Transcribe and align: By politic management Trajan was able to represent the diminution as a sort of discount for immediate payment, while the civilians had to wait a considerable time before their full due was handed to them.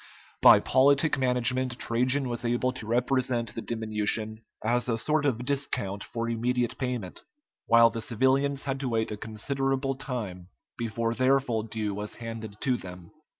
By 0.41 0.59
politic 0.59 1.19
management 1.19 1.77
Trajan 1.77 2.27
was 2.27 2.43
able 2.43 2.71
to 2.73 2.87
represent 2.87 3.53
the 3.53 3.61
diminution 3.61 4.41
as 4.65 4.89
a 4.89 4.97
sort 4.97 5.27
of 5.27 5.45
discount 5.45 6.03
for 6.03 6.27
immediate 6.27 6.79
payment, 6.79 7.21
while 7.67 7.91
the 7.91 8.01
civilians 8.01 8.63
had 8.63 8.79
to 8.79 8.89
wait 8.89 9.11
a 9.11 9.15
considerable 9.17 9.93
time 9.93 10.47
before 10.75 11.13
their 11.13 11.39
full 11.39 11.61
due 11.61 11.93
was 11.93 12.15
handed 12.15 12.59
to 12.61 12.77
them. 12.77 13.11